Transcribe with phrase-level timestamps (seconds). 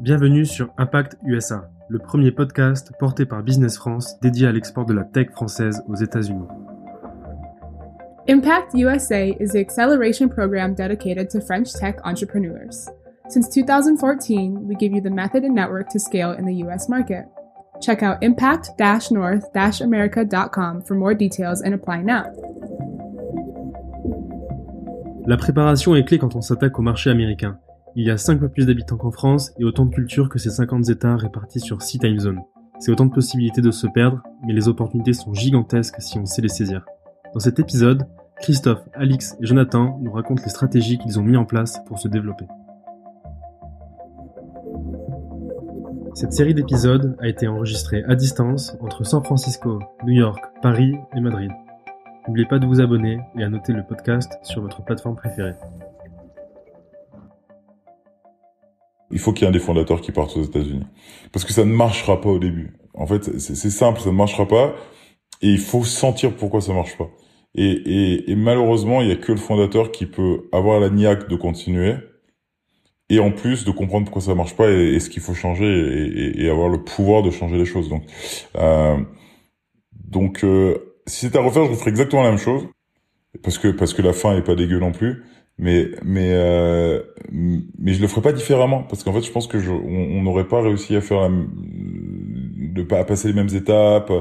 [0.00, 4.92] Bienvenue sur Impact USA, le premier podcast porté par Business France dédié à l'export de
[4.92, 6.46] la tech française aux États-Unis.
[8.28, 12.90] Impact USA is the acceleration program dedicated to French tech entrepreneurs.
[13.28, 17.26] Since 2014, we give you the method and network to scale in the US market.
[17.80, 22.30] Check out impact-north-america.com for more details and apply now.
[25.26, 27.58] La préparation est clé quand on s'attaque au marché américain.
[27.96, 30.50] Il y a 5 fois plus d'habitants qu'en France et autant de cultures que ces
[30.50, 32.42] 50 États répartis sur 6 time zones.
[32.78, 36.42] C'est autant de possibilités de se perdre, mais les opportunités sont gigantesques si on sait
[36.42, 36.84] les saisir.
[37.32, 38.06] Dans cet épisode,
[38.42, 42.08] Christophe, Alix et Jonathan nous racontent les stratégies qu'ils ont mis en place pour se
[42.08, 42.44] développer.
[46.12, 51.20] Cette série d'épisodes a été enregistrée à distance entre San Francisco, New York, Paris et
[51.20, 51.50] Madrid.
[52.26, 55.54] N'oubliez pas de vous abonner et à noter le podcast sur votre plateforme préférée.
[59.14, 60.86] il faut qu'il y ait un des fondateurs qui parte aux États-Unis.
[61.32, 62.76] Parce que ça ne marchera pas au début.
[62.94, 64.74] En fait, c'est simple, ça ne marchera pas.
[65.40, 67.08] Et il faut sentir pourquoi ça marche pas.
[67.54, 71.28] Et, et, et malheureusement, il y a que le fondateur qui peut avoir la niaque
[71.28, 71.94] de continuer.
[73.08, 76.44] Et en plus de comprendre pourquoi ça marche pas et, ce qu'il faut changer et,
[76.44, 77.88] et, avoir le pouvoir de changer les choses.
[77.88, 78.02] Donc,
[78.56, 78.96] euh,
[79.92, 82.66] donc euh, si c'était à refaire, je referais exactement la même chose.
[83.42, 85.24] Parce que parce que la fin est pas dégueu non plus.
[85.58, 87.02] Mais mais euh,
[87.32, 88.82] mais je le ferais pas différemment.
[88.84, 92.82] Parce qu'en fait je pense que je, on n'aurait pas réussi à faire la, de
[92.82, 94.12] pas à passer les mêmes étapes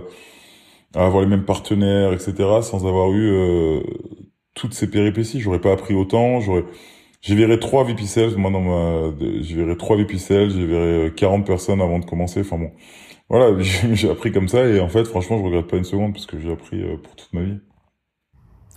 [0.95, 3.81] à avoir les mêmes partenaires etc sans avoir eu euh,
[4.55, 5.41] toutes ces péripéties.
[5.41, 6.39] J'aurais pas appris autant.
[6.39, 6.65] J'aurais
[7.21, 11.81] j'ai viré trois VP Sales moi dans ma viré trois VP Sales viré 40 personnes
[11.81, 12.41] avant de commencer.
[12.41, 12.71] Enfin bon
[13.29, 16.25] voilà j'ai appris comme ça et en fait franchement je regrette pas une seconde parce
[16.25, 17.59] que j'ai appris euh, pour toute ma vie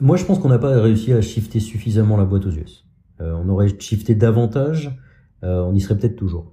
[0.00, 2.84] moi, je pense qu'on n'a pas réussi à shifter suffisamment la boîte aux US.
[3.20, 4.94] Euh, on aurait shifté davantage,
[5.42, 6.52] euh, on y serait peut-être toujours.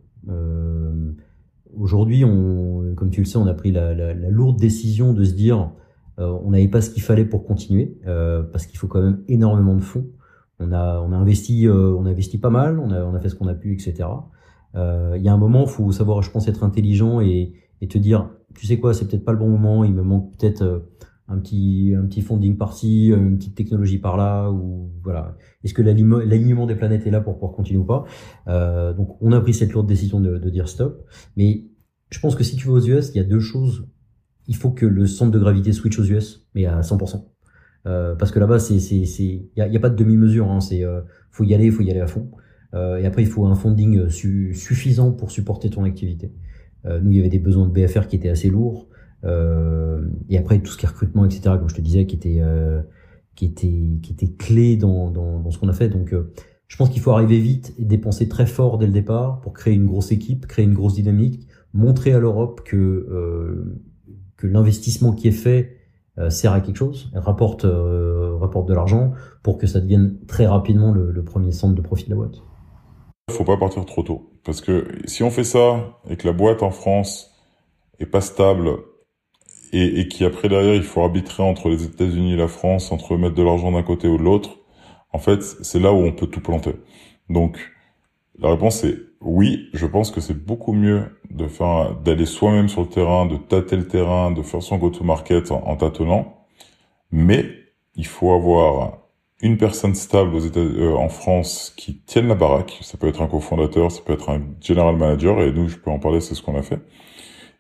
[1.75, 5.71] Aujourd'hui, comme tu le sais, on a pris la, lourde décision de se dire,
[6.17, 9.81] on n'avait pas ce qu'il fallait pour continuer, parce qu'il faut quand même énormément de
[9.81, 10.07] fonds.
[10.59, 13.27] On a, on a investi, on a investi pas mal, on a, on a fait
[13.27, 14.07] ce qu'on a pu, etc.
[14.75, 18.29] Il y a un moment, faut savoir, je pense, être intelligent et, et te dire,
[18.55, 20.85] tu sais quoi, c'est peut-être pas le bon moment, il me manque peut-être
[21.27, 25.35] un petit un petit funding par-ci, une petite technologie par-là ou voilà.
[25.63, 28.05] Est-ce que l'alignement des planètes est là pour pouvoir continuer ou pas?
[28.47, 31.05] Euh, Donc on a pris cette lourde décision de, dire stop.
[31.35, 31.65] Mais
[32.09, 33.87] je pense que si tu vas aux US, il y a deux choses.
[34.47, 37.25] Il faut que le centre de gravité switch aux US, mais à 100%.
[37.85, 40.49] Euh, parce que là-bas, c'est c'est c'est il y a, pas de demi-mesure.
[40.49, 41.01] Hein, c'est euh,
[41.31, 42.31] faut y aller, faut y aller à fond.
[42.73, 46.33] Euh, et après, il faut un funding suffisant pour supporter ton activité.
[46.85, 48.87] Euh, nous, il y avait des besoins de BFR qui étaient assez lourds.
[49.23, 51.41] Euh, et après tout ce qui est recrutement, etc.
[51.57, 52.81] Comme je te disais, qui était euh,
[53.35, 55.87] qui était qui était clé dans dans, dans ce qu'on a fait.
[55.89, 56.13] Donc
[56.73, 59.75] je pense qu'il faut arriver vite et dépenser très fort dès le départ pour créer
[59.75, 63.79] une grosse équipe, créer une grosse dynamique, montrer à l'Europe que euh,
[64.37, 65.77] que l'investissement qui est fait
[66.17, 69.11] euh, sert à quelque chose, rapporte euh, rapporte de l'argent
[69.43, 72.41] pour que ça devienne très rapidement le, premier centre de profit de la boîte.
[73.31, 74.31] Faut pas partir trop tôt.
[74.43, 77.31] Parce que si on fait ça et que la boîte en France
[77.99, 78.77] est pas stable
[79.71, 83.15] et, et qui après derrière il faut arbitrer entre les États-Unis et la France, entre
[83.17, 84.57] mettre de l'argent d'un côté ou de l'autre,
[85.11, 86.75] en fait c'est là où on peut tout planter.
[87.29, 87.57] Donc
[88.37, 92.81] la réponse est oui, je pense que c'est beaucoup mieux de faire d'aller soi-même sur
[92.81, 96.45] le terrain, de tâter le terrain, de faire son go-to-market en, tâtonnant,
[97.11, 97.45] mais
[97.95, 98.97] il faut avoir
[99.43, 102.79] une personne stable aux États, euh, en France qui tienne la baraque.
[102.81, 105.91] Ça peut être un cofondateur, ça peut être un general manager, et nous, je peux
[105.91, 106.79] en parler, c'est ce qu'on a fait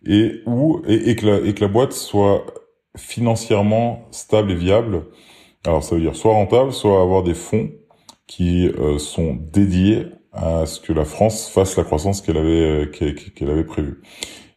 [0.05, 2.45] et où et, que la, et que la boîte soit
[2.97, 5.05] financièrement stable et viable.
[5.65, 7.71] Alors ça veut dire soit rentable, soit avoir des fonds
[8.27, 12.85] qui euh, sont dédiés à ce que la France fasse la croissance qu'elle avait euh,
[12.87, 14.01] qu'elle avait prévue.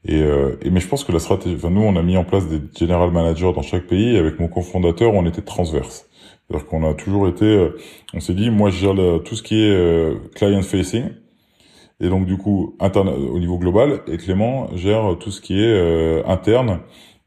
[0.05, 2.25] Et, euh, et, mais je pense que la stratégie, enfin nous on a mis en
[2.25, 4.17] place des general managers dans chaque pays.
[4.17, 6.09] Et avec mon cofondateur, on était transverse.
[6.49, 7.71] C'est-à-dire qu'on a toujours été,
[8.15, 11.11] on s'est dit, moi je gère tout ce qui est client facing,
[12.01, 15.73] et donc du coup interne au niveau global et Clément gère tout ce qui est
[15.73, 16.81] euh, interne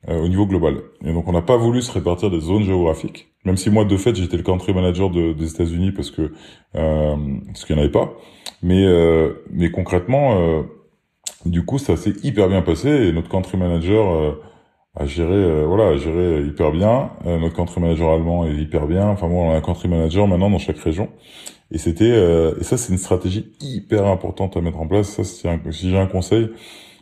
[0.07, 0.77] euh, au niveau global.
[1.03, 3.97] Et donc on n'a pas voulu se répartir des zones géographiques, même si moi de
[3.97, 6.31] fait j'étais le country manager de, des États-Unis parce que
[6.75, 7.15] euh,
[7.47, 8.13] parce qu'il n'y en avait pas.
[8.61, 10.63] Mais euh, mais concrètement,
[11.45, 14.37] du coup ça s'est hyper bien passé et notre country manager
[14.95, 17.11] a géré voilà a géré hyper bien.
[17.25, 19.07] notre country manager allemand est hyper bien.
[19.07, 21.09] Enfin moi on a un country manager maintenant dans chaque région.
[21.71, 25.09] Et c'était euh, et ça c'est une stratégie hyper importante à mettre en place.
[25.09, 26.49] Ça si j'ai un conseil,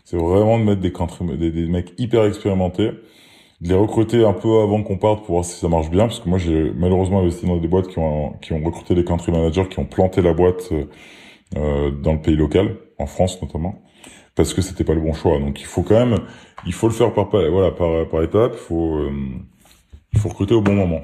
[0.03, 2.91] c'est vraiment de mettre des, des, des mecs hyper expérimentés,
[3.61, 6.07] de les recruter un peu avant qu'on parte pour voir si ça marche bien.
[6.07, 9.05] Parce que moi j'ai malheureusement investi dans des boîtes qui ont qui ont recruté des
[9.05, 10.71] country managers qui ont planté la boîte
[11.55, 13.81] euh, dans le pays local, en France notamment,
[14.37, 15.39] parce que c'était pas le bon choix.
[15.39, 16.19] Donc il faut quand même,
[16.65, 18.53] il faut le faire par voilà par par étape.
[18.53, 18.99] Il faut
[20.13, 21.01] il faut recruter au bon moment.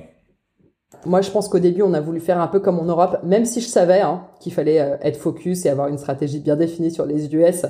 [1.06, 3.44] Moi, je pense qu'au début, on a voulu faire un peu comme en Europe, même
[3.44, 7.06] si je savais hein, qu'il fallait être focus et avoir une stratégie bien définie sur
[7.06, 7.66] les US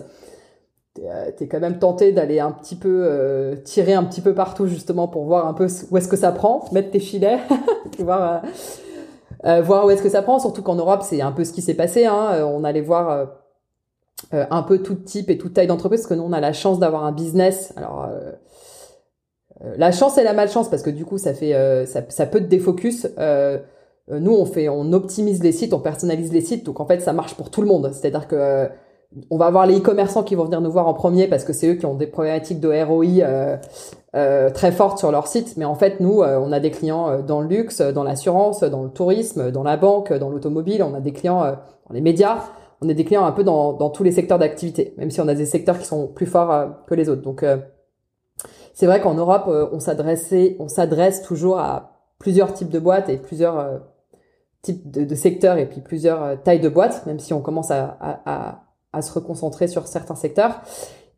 [0.99, 4.67] euh, t'es quand même tenté d'aller un petit peu euh, tirer un petit peu partout
[4.67, 7.39] justement pour voir un peu où est-ce que ça prend, mettre tes filets,
[7.99, 8.43] voir
[9.45, 10.37] euh, voir où est-ce que ça prend.
[10.37, 12.05] Surtout qu'en Europe, c'est un peu ce qui s'est passé.
[12.05, 12.45] Hein.
[12.45, 13.27] On allait voir
[14.31, 16.79] un peu tout type et toute taille d'entreprise parce que nous on a la chance
[16.79, 17.73] d'avoir un business.
[17.75, 18.09] Alors
[19.77, 21.53] la chance et la malchance parce que du coup ça fait
[21.85, 23.07] ça, ça peut te défocus.
[24.09, 27.13] nous on fait on optimise les sites, on personnalise les sites, donc en fait ça
[27.13, 27.91] marche pour tout le monde.
[27.93, 28.69] C'est-à-dire que
[29.29, 31.67] on va avoir les e-commerçants qui vont venir nous voir en premier parce que c'est
[31.67, 33.57] eux qui ont des problématiques de ROI euh,
[34.15, 35.55] euh, très fortes sur leur site.
[35.57, 38.83] Mais en fait, nous, euh, on a des clients dans le luxe, dans l'assurance, dans
[38.83, 40.83] le tourisme, dans la banque, dans l'automobile.
[40.83, 42.37] On a des clients dans les médias.
[42.83, 45.27] On a des clients un peu dans, dans tous les secteurs d'activité, même si on
[45.27, 47.21] a des secteurs qui sont plus forts que les autres.
[47.21, 47.45] Donc,
[48.73, 53.17] c'est vrai qu'en Europe, on s'adressait, on s'adresse toujours à plusieurs types de boîtes et
[53.17, 53.81] plusieurs
[54.61, 58.63] types de, secteurs et puis plusieurs tailles de boîtes, même si on commence à, à
[58.93, 60.61] à se reconcentrer sur certains secteurs.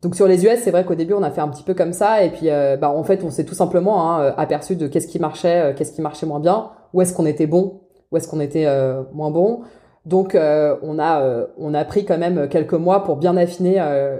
[0.02, 1.92] Donc sur les US, c'est vrai qu'au début on a fait un petit peu comme
[1.92, 4.86] ça et puis euh, bah en fait on s'est tout simplement hein, euh, aperçu de
[4.88, 7.80] qu'est-ce qui marchait, euh, qu'est-ce qui marchait moins bien, où est-ce qu'on était bon,
[8.10, 8.66] où est-ce qu'on était
[9.12, 9.62] moins bon.
[10.06, 13.74] Donc on a on a pris quand même quelques mois pour bien affiner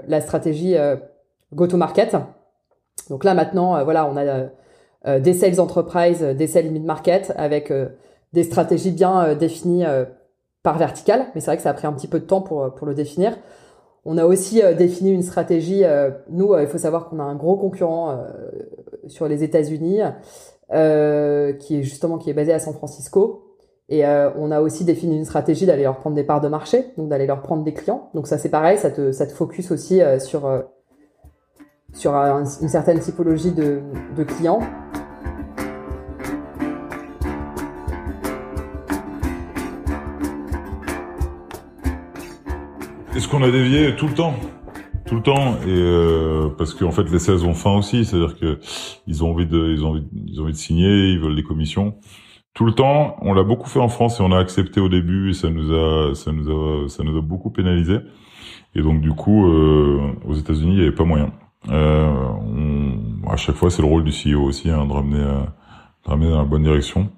[0.07, 0.75] la stratégie
[1.53, 2.15] go to market.
[3.09, 7.73] Donc là maintenant voilà on a des sales enterprise, des sales mid market avec
[8.33, 9.85] des stratégies bien définies
[10.61, 12.75] par verticale, mais c'est vrai que ça a pris un petit peu de temps pour,
[12.75, 13.37] pour le définir.
[14.09, 15.83] On a aussi euh, défini une stratégie.
[15.83, 18.23] Euh, nous, euh, il faut savoir qu'on a un gros concurrent
[19.07, 19.99] sur les États-Unis,
[20.69, 20.75] qui
[21.79, 23.46] est justement qui est basé à San Francisco.
[23.89, 27.07] Et on a aussi défini une stratégie d'aller leur prendre des parts de marché, donc
[27.07, 28.09] d'aller leur prendre des clients.
[28.13, 30.63] Donc ça c'est pareil, ça te, ça te focus aussi sur
[31.93, 33.81] sur une certaine typologie de,
[34.15, 34.59] de clients.
[43.15, 44.35] Est-ce qu'on a dévié tout le temps
[45.07, 48.59] tout le temps et euh, parce qu'en fait les 16 ont faim aussi c'est-à-dire que
[49.07, 51.43] ils ont envie de ils ont envie, ils ont envie de signer ils veulent des
[51.43, 51.95] commissions
[52.57, 55.29] tout le temps on l'a beaucoup fait en France et on a accepté au début
[55.29, 57.99] et ça nous a ça nous a ça nous a beaucoup pénalisé.
[58.73, 61.31] Et donc du coup euh, aux États-Unis il y avait pas moyen.
[61.69, 65.41] Euh, on, à chaque fois c'est le rôle du CEO aussi hein, de ramener euh,
[66.03, 67.11] de ramener dans la bonne direction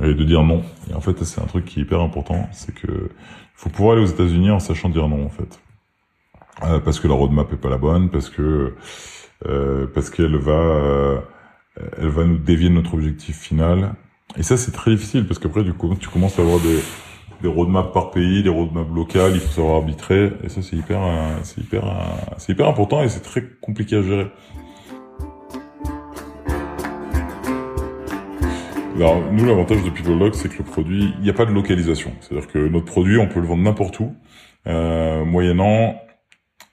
[0.00, 0.62] et de dire non.
[0.88, 3.10] Et en fait c'est un truc qui est hyper important c'est que
[3.56, 5.60] faut pouvoir aller aux États-Unis en sachant dire non en fait,
[6.62, 8.76] euh, parce que la roadmap est pas la bonne, parce que
[9.44, 11.24] euh, parce qu'elle va
[11.98, 13.96] elle va nous dévier de notre objectif final.
[14.38, 17.92] Et ça c'est très difficile parce qu'après du coup tu commences à avoir des roadmaps
[17.92, 21.00] par pays, des roadmaps locales, il faut savoir arbitrer et ça c'est hyper
[21.42, 21.84] c'est hyper
[22.38, 24.26] c'est hyper important et c'est très compliqué à gérer.
[28.96, 32.12] Alors, nous, l'avantage de PeopleLock, c'est que le produit, il n'y a pas de localisation.
[32.20, 34.16] C'est-à-dire que notre produit, on peut le vendre n'importe où,
[34.66, 36.00] euh, moyennant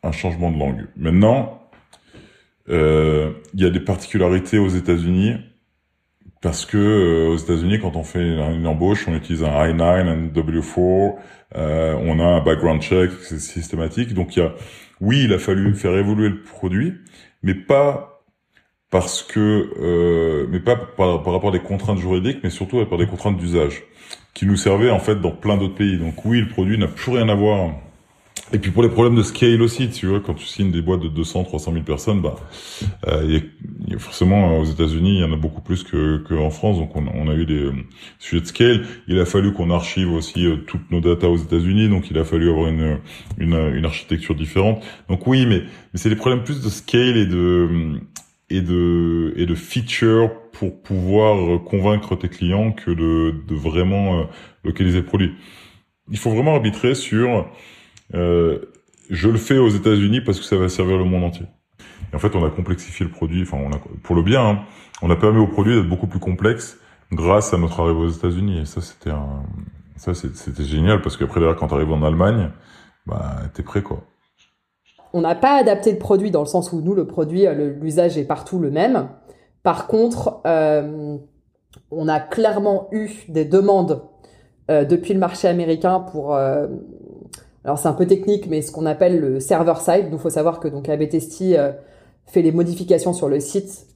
[0.04, 0.88] un changement de langue.
[0.96, 1.68] Maintenant,
[2.70, 5.34] euh, il y a des particularités aux États-Unis
[6.44, 10.28] parce que euh, aux États-Unis, quand on fait une embauche, on utilise un I-9, un
[10.28, 11.16] W4,
[11.56, 14.14] euh, on a un background check systématique.
[14.14, 14.54] Donc, il y a,
[15.00, 16.96] oui, il a fallu faire évoluer le produit,
[17.44, 18.26] mais pas
[18.90, 23.08] parce que, euh, mais pas par, rapport à des contraintes juridiques, mais surtout par des
[23.08, 23.82] contraintes d'usage,
[24.34, 25.98] qui nous servaient en fait dans plein d'autres pays.
[25.98, 27.72] Donc oui, le produit n'a plus rien à voir.
[28.52, 31.00] Et puis pour les problèmes de scale aussi, tu vois, quand tu signes des boîtes
[31.00, 32.36] de 200, 300 000 personnes, bah,
[33.08, 33.40] euh,
[33.88, 36.78] y a, forcément aux États-Unis, il y en a beaucoup plus que qu'en France.
[36.78, 37.74] Donc on, on, a eu des euh,
[38.20, 38.86] sujets de scale.
[39.08, 42.26] Il a fallu qu'on archive aussi euh, toutes nos datas aux États-Unis, donc il a
[42.26, 43.00] fallu avoir une,
[43.38, 44.84] une, une architecture différente.
[45.10, 45.62] Donc oui, mais,
[45.94, 48.00] mais c'est des problèmes plus de scale et de
[48.50, 54.24] et de et de features pour pouvoir convaincre tes clients que de, de vraiment euh,
[54.64, 55.34] localiser le produit.
[56.12, 57.42] Il faut vraiment arbitrer sur euh,
[58.12, 61.46] je le fais aux États-Unis parce que ça va servir le monde entier.
[62.12, 64.60] Et en fait, on a complexifié le produit, enfin on a, pour le bien, hein,
[65.02, 66.78] on a permis au produit d'être beaucoup plus complexe
[67.12, 68.60] grâce à notre arrivée aux États-Unis.
[68.60, 69.44] Et ça, c'était un,
[69.96, 72.52] ça c'était génial parce qu'après derrière, quand tu arrives en Allemagne,
[73.06, 74.04] bah t'es prêt quoi
[75.14, 78.18] on n'a pas adapté le produit dans le sens où nous, le produit, euh, l'usage
[78.18, 79.10] est partout le même.
[79.62, 81.18] Par contre, euh,
[81.92, 84.02] on a clairement eu des demandes
[84.72, 86.38] euh, depuis le marché américain pour...
[87.64, 90.10] alors c'est un peu technique, mais ce qu'on appelle le server side.
[90.10, 91.56] Donc faut savoir que donc ABTST
[92.26, 93.88] fait les modifications sur le site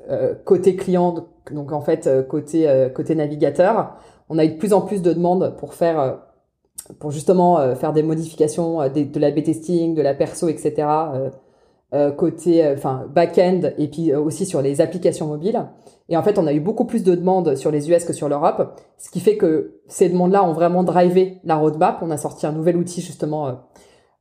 [0.45, 3.97] côté client, donc en fait côté côté navigateur.
[4.29, 6.19] On a eu de plus en plus de demandes pour faire
[6.99, 10.87] pour justement faire des modifications de la B-testing, de la perso, etc.
[12.17, 15.67] côté, enfin back-end et puis aussi sur les applications mobiles.
[16.09, 18.27] Et en fait, on a eu beaucoup plus de demandes sur les US que sur
[18.27, 21.99] l'Europe, ce qui fait que ces demandes-là ont vraiment drivé la roadmap.
[22.01, 23.61] On a sorti un nouvel outil justement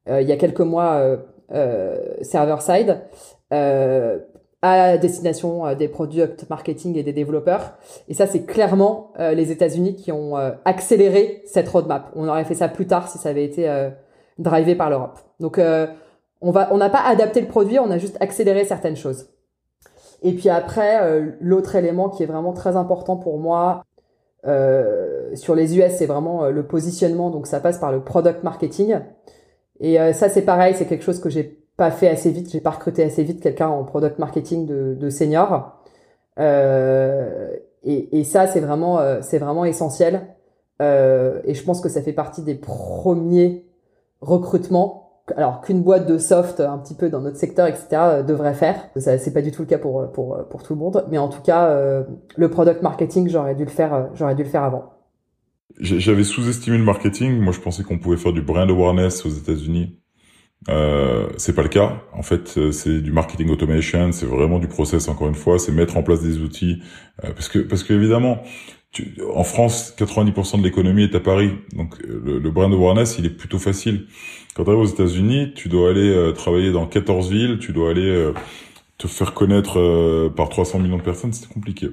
[0.09, 1.19] il y a quelques mois,
[2.23, 3.01] server side,
[4.67, 7.75] à destination euh, des product marketing et des développeurs.
[8.09, 12.11] Et ça, c'est clairement euh, les États-Unis qui ont euh, accéléré cette roadmap.
[12.15, 13.91] On aurait fait ça plus tard si ça avait été
[14.39, 15.19] drivé par l'Europe.
[15.41, 15.61] Donc,
[16.41, 19.29] on va, on n'a pas adapté le produit, on a juste accéléré certaines choses.
[20.23, 23.85] Et puis après, l'autre élément qui est vraiment très important pour moi
[25.35, 27.31] sur les US, c'est vraiment le positionnement.
[27.31, 28.99] Donc, ça passe par le product marketing.
[29.81, 32.71] Et ça, c'est pareil, c'est quelque chose que j'ai pas fait assez vite, j'ai pas
[32.71, 35.79] recruté assez vite quelqu'un en product marketing de, senior.
[36.39, 40.35] Euh, et, et, ça, c'est vraiment, euh, c'est vraiment essentiel.
[40.83, 43.67] Euh, et je pense que ça fait partie des premiers
[44.21, 45.06] recrutements.
[45.37, 48.77] Alors qu'une boîte de soft, un petit peu dans notre secteur, etc., euh, devrait faire.
[48.97, 51.29] Ça, c'est pas du tout le cas pour pour pour tout le monde, mais en
[51.29, 52.05] tout cas, euh,
[52.37, 54.93] le product marketing, j'aurais dû le faire, j'aurais dû le faire avant.
[55.79, 57.39] J'avais sous-estimé le marketing.
[57.39, 60.01] Moi, je pensais qu'on pouvait faire du brand awareness aux États-Unis
[60.69, 62.03] euh, c'est pas le cas.
[62.13, 65.09] En fait, euh, c'est du marketing automation, c'est vraiment du process.
[65.09, 66.83] Encore une fois, c'est mettre en place des outils,
[67.25, 68.43] euh, parce que parce que évidemment,
[69.35, 73.31] en France, 90% de l'économie est à Paris, donc euh, le, brand awareness, il est
[73.31, 74.07] plutôt facile.
[74.55, 78.33] Quand tu arrives aux États-Unis, tu dois aller travailler dans 14 villes, tu dois aller
[78.97, 81.89] te faire connaître par 300 millions de personnes, c'est compliqué.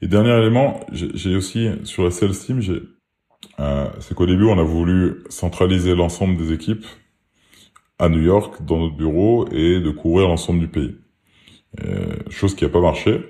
[0.00, 5.24] Et dernier élément, j'ai aussi sur la sales team, c'est qu'au début, on a voulu
[5.30, 6.86] centraliser l'ensemble des équipes
[8.00, 10.96] à New York dans notre bureau et de couvrir l'ensemble du pays.
[11.84, 13.20] Euh, chose qui n'a pas marché.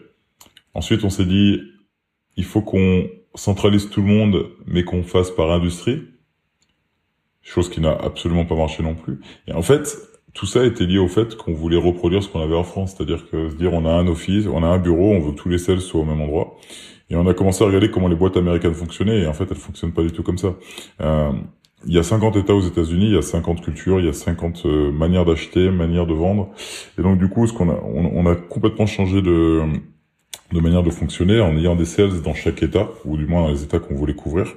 [0.73, 1.61] Ensuite, on s'est dit,
[2.37, 6.03] il faut qu'on centralise tout le monde, mais qu'on fasse par industrie.
[7.43, 9.21] Chose qui n'a absolument pas marché non plus.
[9.47, 9.97] Et en fait,
[10.35, 13.29] tout ça était lié au fait qu'on voulait reproduire ce qu'on avait en France, c'est-à-dire
[13.31, 15.49] que se dire on a un office, on a un bureau, on veut que tous
[15.49, 16.57] les sales soient au même endroit.
[17.09, 19.57] Et on a commencé à regarder comment les boîtes américaines fonctionnaient, et en fait, elles
[19.57, 20.55] fonctionnent pas du tout comme ça.
[21.01, 21.33] Euh,
[21.87, 24.13] il y a 50 États aux États-Unis, il y a 50 cultures, il y a
[24.13, 26.51] 50 euh, manières d'acheter, manières de vendre.
[26.99, 29.63] Et donc du coup, ce qu'on a, on, a complètement changé de,
[30.52, 33.50] de manière de fonctionner en ayant des sales dans chaque État, ou du moins dans
[33.50, 34.54] les États qu'on voulait couvrir,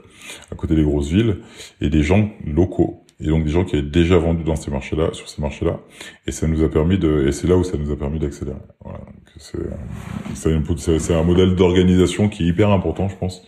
[0.52, 1.38] à côté des grosses villes,
[1.82, 3.04] et des gens locaux.
[3.20, 5.80] Et donc des gens qui avaient déjà vendu dans ces marchés-là, sur ces marchés-là,
[6.28, 8.58] et ça nous a permis de, et c'est là où ça nous a permis d'accélérer.
[8.84, 9.00] Voilà.
[9.38, 13.44] C'est, un modèle d'organisation qui est hyper important, je pense,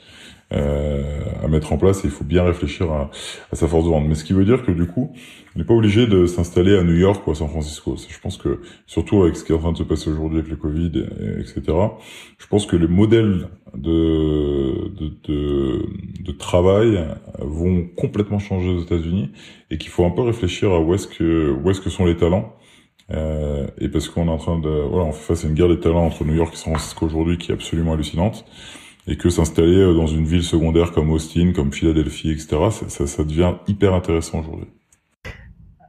[0.53, 3.09] euh, à mettre en place et il faut bien réfléchir à,
[3.53, 4.05] sa force de vente.
[4.07, 5.11] Mais ce qui veut dire que du coup,
[5.55, 7.95] on n'est pas obligé de s'installer à New York ou à San Francisco.
[7.95, 10.51] Je pense que surtout avec ce qui est en train de se passer aujourd'hui avec
[10.51, 11.63] le Covid, et, etc.
[12.38, 15.85] Je pense que les modèles de, de, de,
[16.19, 17.00] de travail
[17.39, 19.31] vont complètement changer aux États-Unis
[19.71, 22.17] et qu'il faut un peu réfléchir à où est-ce que où est-ce que sont les
[22.17, 22.53] talents.
[23.12, 25.69] Euh, et parce qu'on est en train de voilà, on fait face à une guerre
[25.69, 28.45] des talents entre New York et San Francisco aujourd'hui qui est absolument hallucinante
[29.07, 33.53] et que s'installer dans une ville secondaire comme Austin, comme Philadelphie, etc., ça, ça, devient
[33.67, 34.67] hyper intéressant aujourd'hui.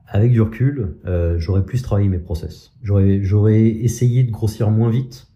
[0.09, 2.73] Avec du recul, euh, j'aurais plus travaillé mes process.
[2.83, 5.27] J'aurais, essayé de grossir moins vite,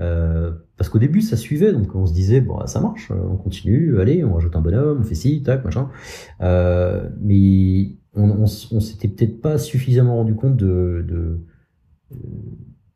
[0.00, 4.00] euh, parce qu'au début ça suivait, donc on se disait bon ça marche, on continue,
[4.00, 5.88] allez, on rajoute un bonhomme, on fait ci, tac, machin.
[6.40, 8.46] Euh, mais on, on,
[8.80, 11.38] s'était peut-être pas suffisamment rendu compte de,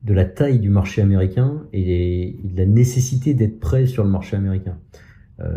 [0.08, 4.78] la taille du marché américain et, de la nécessité d'être prêt sur le marché américain.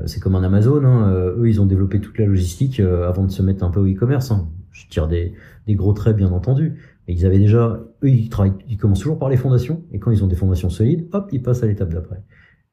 [0.08, 3.44] C'est comme un Amazon, hein, eux ils ont développé toute la logistique avant de se
[3.44, 4.32] mettre un peu au e-commerce.
[4.32, 4.50] Hein.
[4.76, 5.34] Je tire des,
[5.70, 6.76] gros traits bien entendu,
[7.08, 10.12] mais ils avaient déjà, eux ils travaillent, ils commencent toujours par les fondations et quand
[10.12, 12.22] ils ont des fondations solides, hop, ils passent à l'étape d'après.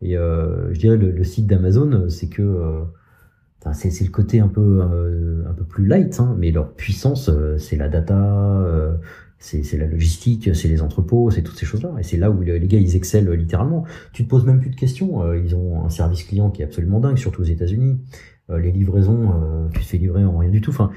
[0.00, 2.82] Et je dirais le, site d'Amazon, c'est que
[3.72, 7.88] c'est le côté un peu un peu plus light, hein, mais leur puissance, c'est la
[7.88, 8.98] data,
[9.42, 11.90] c'est la logistique, c'est les entrepôts, c'est toutes ces choses-là.
[11.98, 13.84] Et c'est là où les gars, ils excellent littéralement.
[14.12, 15.22] Tu te poses même plus de questions.
[15.22, 17.98] Euh, ils ont un service client qui est absolument dingue, surtout aux États-Unis.
[18.50, 20.70] Euh, les livraisons, euh, tu te fais livrer en rien du tout.
[20.70, 20.90] Enfin,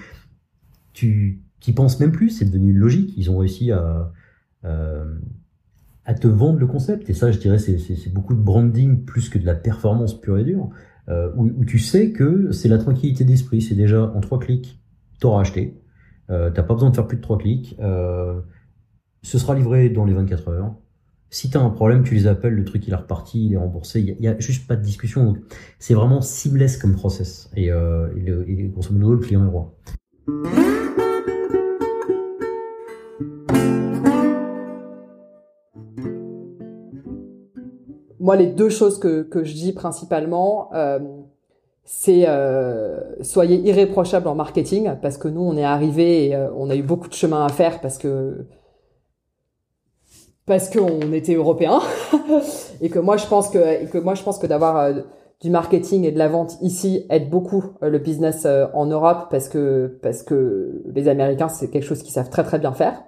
[0.95, 2.31] tu t'y penses même plus.
[2.31, 3.13] C'est devenu logique.
[3.17, 4.11] Ils ont réussi à
[6.07, 7.09] à te vendre le concept.
[7.09, 10.43] Et ça, je dirais, c'est beaucoup de branding plus que de la performance pure et
[10.43, 10.69] dure.
[11.07, 13.61] Où, où tu sais que c'est la tranquillité d'esprit.
[13.61, 14.79] C'est déjà en trois clics,
[15.19, 15.79] t'auras acheté
[16.29, 17.75] euh, T'as pas besoin de faire plus de trois clics.
[17.79, 18.41] Euh,
[19.21, 20.75] ce sera livré dans les 24 heures.
[21.29, 23.57] Si tu as un problème, tu les appelles, le truc il est reparti, il est
[23.57, 25.35] remboursé, il y, a, juste pas de discussion.
[25.79, 27.49] C'est vraiment seamless comme process.
[27.55, 28.07] Et, euh,
[28.47, 29.75] et, grosso le client est roi.
[38.25, 40.97] Moi, les deux choses que, je dis principalement, euh,
[41.83, 46.71] c'est euh, soyez irréprochable en marketing parce que nous on est arrivé et euh, on
[46.71, 48.47] a eu beaucoup de chemin à faire parce que
[50.47, 51.81] parce qu'on était européens
[52.81, 54.91] et que moi je pense que et que moi je pense que d'avoir
[55.39, 59.99] du marketing et de la vente ici aide beaucoup le business en Europe parce que
[60.01, 63.03] parce que les Américains c'est quelque chose qu'ils savent très très bien faire.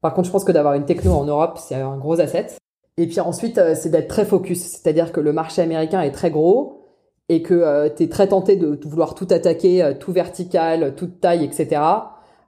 [0.00, 2.61] Par contre, je pense que d'avoir une techno en Europe, c'est un gros asset.
[2.98, 6.82] Et puis ensuite, c'est d'être très focus, c'est-à-dire que le marché américain est très gros
[7.28, 11.20] et que euh, tu es très tenté de, vouloir tout attaquer, euh, tout vertical, toute
[11.20, 11.80] taille, etc.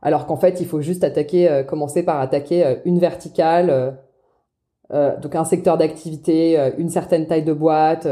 [0.03, 3.99] Alors qu'en fait, il faut juste attaquer, euh, commencer par attaquer une verticale,
[4.91, 8.07] donc un secteur d'activité, une certaine taille de boîte.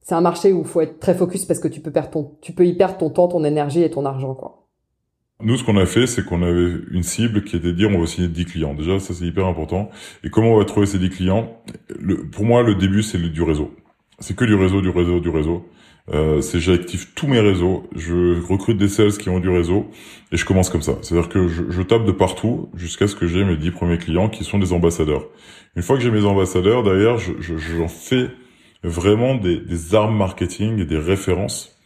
[0.00, 2.32] c'est un marché où il faut être très focus parce que tu peux perdre ton,
[2.40, 4.61] tu peux y perdre ton temps, ton énergie et ton argent, quoi.
[5.42, 8.00] Nous, ce qu'on a fait, c'est qu'on avait une cible qui était de dire on
[8.00, 8.74] va signer 10 clients.
[8.74, 9.90] Déjà, ça c'est hyper important.
[10.24, 11.62] Et comment on va trouver ces 10 clients?
[12.32, 13.74] Pour moi, le début, c'est du réseau.
[14.18, 15.66] C'est que du réseau, du réseau, du réseau.
[16.10, 19.88] Euh, c'est j'active tous mes réseaux, je recrute des sales qui ont du réseau
[20.32, 20.98] et je commence comme ça.
[21.00, 24.28] C'est-à-dire que je, je, tape de partout jusqu'à ce que j'ai mes dix premiers clients
[24.28, 25.24] qui sont des ambassadeurs.
[25.76, 28.30] Une fois que j'ai mes ambassadeurs, derrière, j'en je, je, fais
[28.82, 31.78] vraiment des, des, armes marketing et des références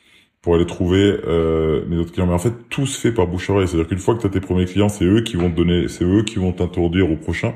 [0.43, 2.27] pour aller trouver euh, mes autres clients.
[2.27, 3.67] Mais en fait, tout se fait par bouche oreille.
[3.67, 5.89] C'est-à-dire qu'une fois que tu as tes premiers clients, c'est eux qui vont te donner,
[5.89, 7.55] c'est eux qui vont t'introduire au prochain.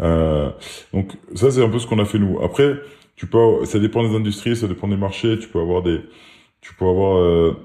[0.00, 0.50] Euh,
[0.92, 2.40] donc ça, c'est un peu ce qu'on a fait nous.
[2.42, 2.74] Après,
[3.16, 5.38] tu peux, ça dépend des industries, ça dépend des marchés.
[5.38, 6.00] Tu peux avoir des,
[6.60, 7.56] tu peux avoir euh,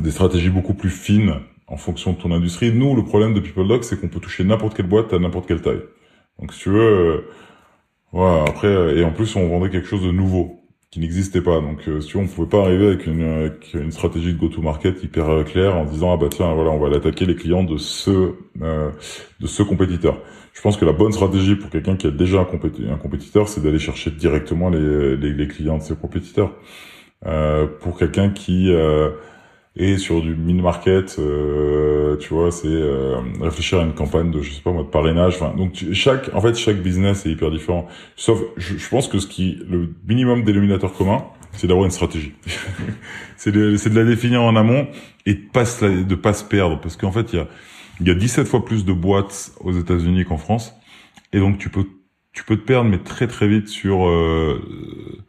[0.00, 1.34] des stratégies beaucoup plus fines
[1.66, 2.72] en fonction de ton industrie.
[2.72, 5.62] Nous, le problème de PeopleDoc, c'est qu'on peut toucher n'importe quelle boîte à n'importe quelle
[5.62, 5.82] taille.
[6.38, 7.20] Donc, si tu veux, euh,
[8.12, 8.44] voilà.
[8.44, 10.61] Après, euh, et en plus, on vendait quelque chose de nouveau
[10.92, 11.60] qui n'existait pas.
[11.60, 15.44] Donc, euh, si on pouvait pas arriver avec une, avec une stratégie de go-to-market hyper
[15.44, 19.46] claire en disant ah bah tiens, voilà, on va attaquer les clients de ce de
[19.46, 20.20] ce compétiteur.
[20.52, 23.78] Je pense que la bonne stratégie pour quelqu'un qui a déjà un, compétiteur, c'est d'aller
[23.78, 26.52] chercher directement les, les, les, clients de ses compétiteurs.
[27.24, 28.70] Euh, pour quelqu'un qui
[29.76, 34.52] est sur du mid-market, euh, tu vois, c'est euh, réfléchir à une campagne de, je
[34.52, 35.36] sais pas moi, de parrainage.
[35.36, 37.86] Enfin, donc chaque, en fait, chaque business est hyper différent.
[38.16, 42.34] Sauf, je, je pense que ce qui, le minimum dénominateur commun, c'est d'avoir une stratégie.
[43.36, 44.88] c'est de, de, la définir en amont
[45.24, 47.48] et de pas de pas se perdre, parce qu'en fait, il y a
[48.00, 50.74] il y a 17 fois plus de boîtes aux États-Unis qu'en France.
[51.32, 51.86] Et donc tu peux
[52.32, 55.22] tu peux te perdre mais très très vite sur euh,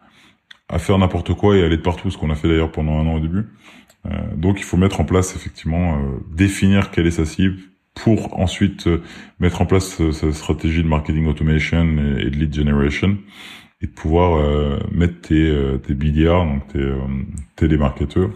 [0.70, 3.08] à faire n'importe quoi et aller de partout, ce qu'on a fait d'ailleurs pendant un
[3.08, 3.46] an au début.
[4.06, 6.00] Euh, donc il faut mettre en place effectivement euh,
[6.36, 7.58] définir quelle est sa cible
[7.94, 9.02] pour ensuite euh,
[9.40, 11.84] mettre en place euh, sa stratégie de marketing automation
[12.18, 13.18] et, de lead generation
[13.82, 14.42] et de pouvoir
[14.94, 15.54] mettre tes,
[15.86, 16.90] tes BDR, donc tes
[17.58, 18.30] télémarketeurs,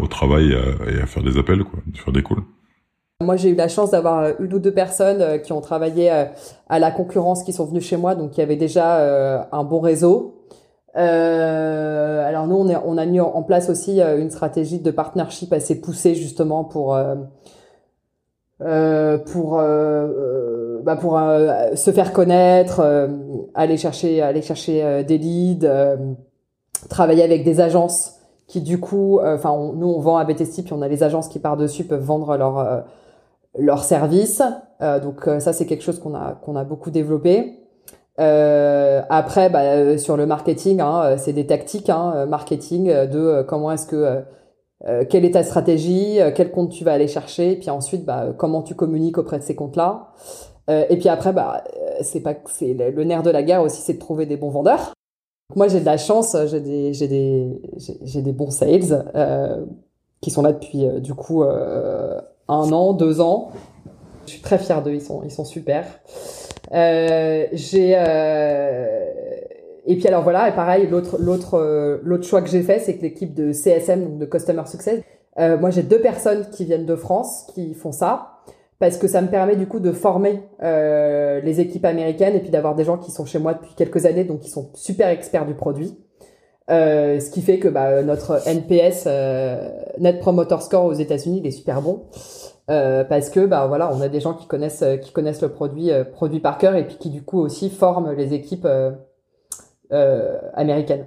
[0.00, 0.50] au travail
[0.88, 2.42] et à faire des appels, quoi, faire des calls.
[3.22, 6.10] Moi, j'ai eu la chance d'avoir euh, une ou deux personnes euh, qui ont travaillé
[6.10, 6.24] euh,
[6.70, 10.39] à la concurrence, qui sont venues chez moi, donc qui avaient déjà un bon réseau.
[10.96, 15.52] Euh, alors nous, on, est, on, a mis en place aussi une stratégie de partnership
[15.52, 17.16] assez poussée justement pour euh,
[19.18, 19.62] pour
[20.82, 21.20] bah pour
[21.74, 23.08] se faire connaître,
[23.54, 25.66] aller chercher aller chercher des leads,
[26.88, 30.82] travailler avec des agences qui du coup, enfin nous on vend à BTC puis on
[30.82, 32.84] a les agences qui par dessus peuvent vendre leur
[33.58, 34.42] leurs services.
[34.80, 37.59] Euh, donc euh, ça c'est quelque chose qu'on a qu'on a beaucoup développé.
[38.20, 43.86] Euh, après, bah, sur le marketing, hein, c'est des tactiques hein, marketing de comment est-ce
[43.86, 44.22] que
[45.10, 48.74] quelle est ta stratégie, quel compte tu vas aller chercher, puis ensuite bah, comment tu
[48.74, 50.08] communiques auprès de ces comptes-là.
[50.68, 51.64] et puis après, bah,
[52.00, 54.94] c'est pas le nerf de la guerre aussi, c'est de trouver des bons vendeurs.
[55.54, 59.04] moi, j'ai de la chance, j'ai des bons sales
[60.22, 63.50] qui sont là depuis du coup un an, deux ans.
[64.24, 65.84] Je suis très fière d'eux, ils sont super.
[66.72, 69.10] Euh, j'ai euh...
[69.86, 72.96] et puis alors voilà, et pareil, l'autre l'autre euh, l'autre choix que j'ai fait, c'est
[72.96, 75.00] que l'équipe de CSM, donc de Customer Success,
[75.38, 78.38] euh, moi j'ai deux personnes qui viennent de France qui font ça
[78.78, 82.50] parce que ça me permet du coup de former euh, les équipes américaines et puis
[82.50, 85.46] d'avoir des gens qui sont chez moi depuis quelques années, donc qui sont super experts
[85.46, 85.98] du produit.
[86.70, 89.06] Euh, ce qui fait que bah, notre NPS,
[89.98, 92.04] Net Promoter Score aux États-Unis, il est super bon.
[92.70, 95.48] Euh, parce que bah voilà, on a des gens qui connaissent euh, qui connaissent le
[95.48, 98.68] produit euh, produit par cœur et puis qui du coup aussi forment les équipes
[99.90, 101.06] américaines.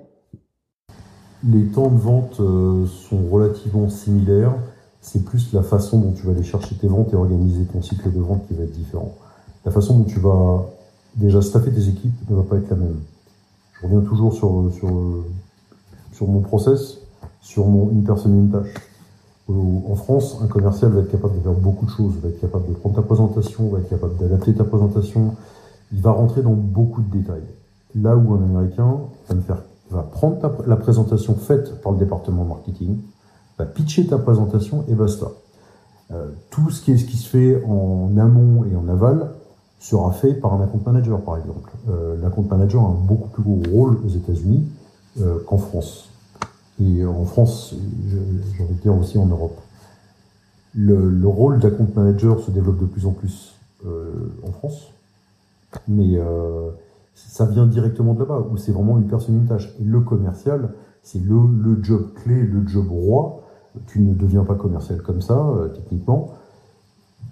[1.50, 4.54] Les temps de vente sont relativement similaires.
[5.00, 8.12] C'est plus la façon dont tu vas aller chercher tes ventes et organiser ton cycle
[8.12, 9.14] de vente qui va être différent.
[9.66, 10.66] La façon dont tu vas
[11.16, 13.00] déjà staffer tes équipes ne va pas être la même.
[13.74, 14.50] Je reviens toujours sur,
[16.28, 17.00] mon process,
[17.42, 18.74] sur mon une personne une tâche
[19.50, 22.68] en France, un commercial va être capable de faire beaucoup de choses, va être capable
[22.70, 25.36] de prendre ta présentation, va être capable d'adapter ta présentation,
[25.92, 27.44] il va rentrer dans beaucoup de détails.
[27.96, 29.62] Là où un Américain va ne faire
[30.12, 32.98] prendre la présentation faite par le département marketing,
[33.58, 35.28] va pitcher ta présentation et basta.
[36.12, 39.32] Euh, tout ce qui, est, ce qui se fait en amont et en aval
[39.80, 41.72] sera fait par un account manager, par exemple.
[41.90, 44.66] Euh, l'account manager a un beaucoup plus gros rôle aux États-Unis
[45.22, 46.10] euh, qu'en France.
[46.82, 47.76] Et en France,
[48.10, 49.60] j'ai envie de dire aussi en Europe.
[50.76, 53.54] Le, le rôle d'account manager se développe de plus en plus
[53.86, 54.92] euh, en France,
[55.90, 56.70] mais euh,
[57.16, 59.74] ça vient directement de là-bas, où c'est vraiment une personne, une tâche.
[59.82, 63.42] Et le commercial, c'est le, job clé, le job roi.
[63.88, 66.34] Tu ne deviens pas commercial comme ça, euh, techniquement.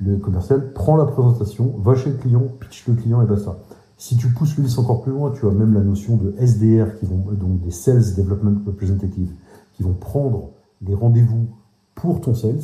[0.02, 3.58] Le commercial prend la présentation, va chez le client, pitch le client et basta.
[4.02, 7.06] Si tu pousses le encore plus loin, tu as même la notion de SDR, qui
[7.06, 9.32] vont, donc des Sales Development Representatives,
[9.74, 10.50] qui vont prendre
[10.82, 11.50] des rendez-vous
[11.94, 12.64] pour ton sales.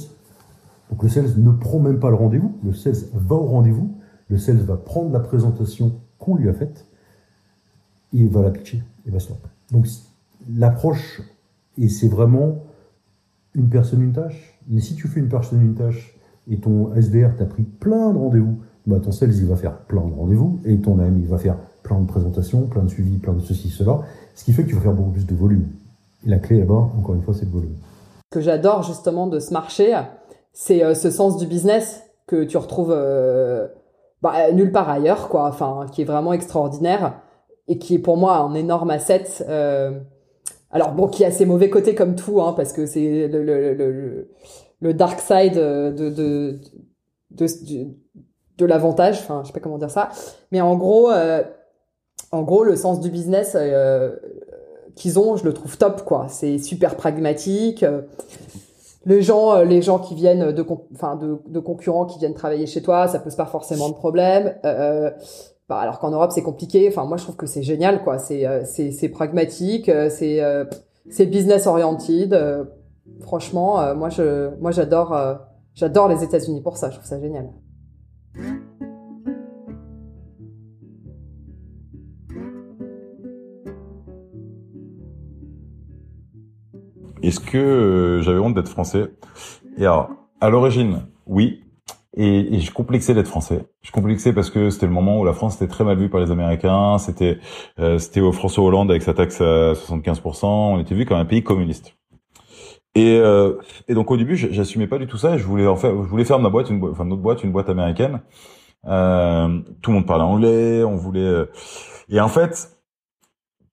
[0.89, 3.93] Donc le sales ne prend même pas le rendez-vous, le sales va au rendez-vous,
[4.29, 6.87] le sales va prendre la présentation qu'on lui a faite,
[8.13, 9.35] et il va la pitcher, et basta.
[9.71, 9.85] Donc
[10.51, 11.21] l'approche,
[11.77, 12.63] et c'est vraiment
[13.53, 14.59] une personne, une tâche.
[14.67, 16.17] Mais si tu fais une personne, une tâche,
[16.49, 20.05] et ton SDR t'a pris plein de rendez-vous, bah ton sales il va faire plein
[20.05, 23.33] de rendez-vous, et ton AM il va faire plein de présentations, plein de suivis, plein
[23.33, 24.01] de ceci, cela,
[24.35, 25.67] ce qui fait que tu vas faire beaucoup plus de volume.
[26.25, 27.75] La clé là-bas, encore une fois, c'est le volume.
[28.31, 29.95] Ce que j'adore justement de ce marché,
[30.51, 33.67] c'est euh, ce sens du business que tu retrouves euh,
[34.21, 35.47] bah, nulle part ailleurs, quoi.
[35.47, 37.21] Enfin, qui est vraiment extraordinaire
[37.67, 39.25] et qui est pour moi un énorme asset.
[39.47, 39.91] Euh,
[40.71, 45.19] alors bon, qui a ses mauvais côtés comme tout, hein, parce que c'est le, dark
[45.19, 46.59] side de de de,
[47.31, 47.47] de,
[48.57, 49.19] de l'avantage.
[49.19, 50.09] Enfin, je sais pas comment dire ça,
[50.51, 51.43] mais en gros, euh,
[52.31, 54.15] en gros, le sens du business euh,
[54.95, 56.27] qu'ils ont, je le trouve top, quoi.
[56.29, 57.85] C'est super pragmatique.
[59.07, 62.65] Les gens, euh, les gens qui viennent de, enfin, de, de, concurrents qui viennent travailler
[62.65, 64.55] chez toi, ça pose pas forcément de problème.
[64.65, 65.11] Euh,
[65.69, 66.89] bah, alors qu'en Europe c'est compliqué.
[66.89, 68.17] Enfin, moi je trouve que c'est génial, quoi.
[68.19, 70.41] C'est euh, c'est pragmatique, euh, c'est
[71.09, 72.37] c'est business oriented.
[73.21, 75.17] franchement, moi je moi j'adore
[75.73, 76.89] j'adore les États-Unis pour ça.
[76.89, 77.49] Je trouve ça génial.
[87.27, 89.11] Est-ce que j'avais honte d'être français?
[89.77, 90.09] Et alors,
[90.39, 91.63] à l'origine, oui,
[92.15, 93.65] et, et je complexais d'être français.
[93.81, 96.21] Je complexais parce que c'était le moment où la France était très mal vue par
[96.21, 96.97] les Américains.
[96.97, 97.37] C'était
[97.79, 100.45] euh, c'était François Hollande avec sa taxe à 75%.
[100.45, 101.97] On était vu comme un pays communiste.
[102.95, 105.37] Et, euh, et donc au début, j'assumais pas du tout ça.
[105.37, 107.69] Je voulais en faire, je voulais faire ma boîte, une, enfin notre boîte, une boîte
[107.69, 108.21] américaine.
[108.87, 110.83] Euh, tout le monde parlait anglais.
[110.83, 111.19] On voulait.
[111.19, 111.45] Euh,
[112.09, 112.79] et en fait,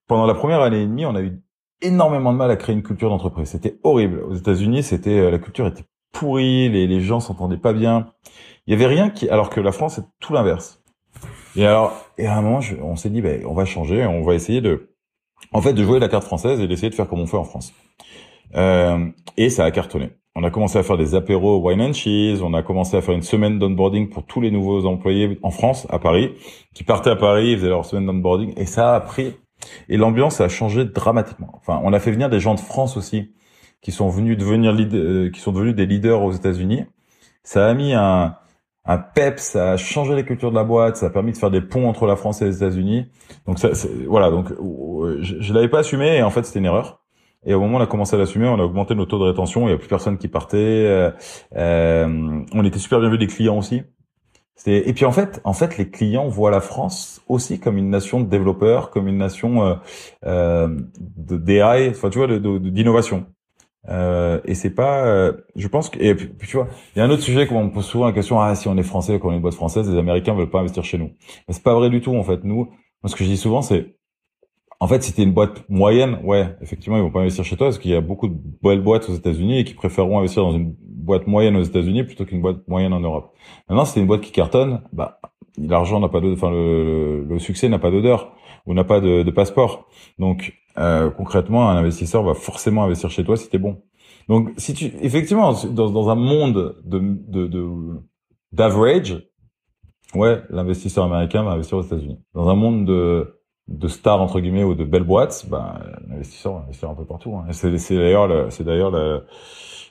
[0.09, 1.40] pendant la première année et demie, on a eu
[1.85, 3.49] énormément de mal à créer une culture d'entreprise.
[3.49, 4.20] C'était horrible.
[4.29, 8.09] Aux États-Unis, c'était euh, la culture était pourri, les, les gens s'entendaient pas bien.
[8.66, 10.83] Il y avait rien qui, alors que la France c'est tout l'inverse.
[11.57, 14.35] Et alors, et à un moment, on s'est dit, ben, on va changer, on va
[14.35, 14.94] essayer de,
[15.53, 17.44] en fait, de jouer la carte française et d'essayer de faire comme on fait en
[17.44, 17.73] France.
[18.57, 20.11] Euh, et ça a cartonné.
[20.37, 22.42] On a commencé à faire des apéros wine and cheese.
[22.42, 25.87] On a commencé à faire une semaine d'onboarding pour tous les nouveaux employés en France,
[25.90, 26.33] à Paris,
[26.75, 28.53] qui partaient à Paris, ils faisaient leur semaine d'onboarding.
[28.57, 29.35] Et ça a pris.
[29.88, 31.53] Et l'ambiance a changé dramatiquement.
[31.55, 33.33] Enfin, on a fait venir des gens de France aussi
[33.81, 36.87] qui sont venus devenir euh, qui sont devenus des leaders aux États-Unis.
[37.42, 38.37] Ça a mis un,
[38.85, 41.50] un pep, ça a changé la culture de la boîte, ça a permis de faire
[41.50, 43.07] des ponts entre la France et les États-Unis.
[43.46, 43.70] Donc ça,
[44.09, 47.05] voilà, donc euh, je, je l'avais pas assumé et en fait c'était une erreur.
[47.46, 49.24] Et au moment où on a commencé à l'assumer, on a augmenté nos taux de
[49.24, 49.68] rétention.
[49.68, 50.57] Il y a plus personne qui partait.
[50.57, 51.11] Euh,
[51.57, 53.83] euh, on était super bien vu des clients aussi.
[54.66, 58.20] Et puis en fait, en fait, les clients voient la France aussi comme une nation
[58.20, 59.74] de développeurs, comme une nation euh,
[60.27, 63.27] euh de DI, enfin tu vois, d'innovation.
[63.88, 67.05] Euh, et c'est pas, euh, je pense que, et puis, tu vois, il y a
[67.05, 69.33] un autre sujet qu'on me pose souvent la question, ah si on est français, qu'on
[69.33, 71.11] est une boîte française, les Américains veulent pas investir chez nous.
[71.46, 72.44] Mais c'est pas vrai du tout en fait.
[72.44, 73.94] Nous, moi ce que je dis souvent, c'est,
[74.85, 77.68] en fait, si t'es une boîte moyenne, ouais, effectivement, ils vont pas investir chez toi
[77.68, 80.53] parce qu'il y a beaucoup de belles boîtes aux États-Unis et qui préféreront investir dans
[80.53, 83.33] une boîte moyenne aux États-Unis plutôt qu'une boîte moyenne en Europe.
[83.66, 85.20] Maintenant, si t'es une boîte qui cartonne, bah
[85.57, 88.35] l'argent n'a pas de, enfin le, le, succès n'a pas d'odeur
[88.66, 89.88] ou n'a pas de, de passeport.
[90.18, 93.81] Donc euh, concrètement, un investisseur va forcément investir chez toi si tu es bon.
[94.29, 98.03] Donc, si tu, effectivement, dans, dans un monde de, de,
[98.53, 99.16] d'average,
[100.14, 102.18] ouais, l'investisseur américain va investir aux États-Unis.
[102.35, 106.88] Dans un monde de, de stars entre guillemets ou de belles boîtes, ben, l'investisseur va
[106.88, 107.35] un peu partout.
[107.37, 107.46] Hein.
[107.53, 109.24] C'est, d'ailleurs, c'est d'ailleurs le,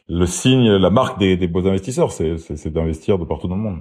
[0.09, 3.79] le signe, la marque des, beaux investisseurs, c'est, d'investir de partout dans le monde.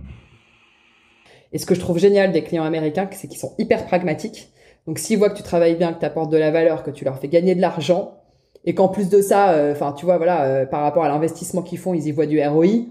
[1.52, 4.48] Et ce que je trouve génial des clients américains, c'est qu'ils sont hyper pragmatiques.
[4.87, 7.05] Donc s'ils voient que tu travailles bien, que tu apportes de la valeur, que tu
[7.05, 8.18] leur fais gagner de l'argent,
[8.64, 11.62] et qu'en plus de ça, euh, enfin tu vois, voilà, euh, par rapport à l'investissement
[11.62, 12.87] qu'ils font, ils y voient du ROI.